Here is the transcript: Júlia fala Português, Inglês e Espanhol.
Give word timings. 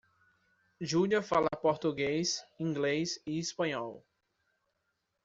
Júlia 0.79 1.21
fala 1.21 1.47
Português, 1.51 2.43
Inglês 2.59 3.21
e 3.23 3.37
Espanhol. 3.37 4.03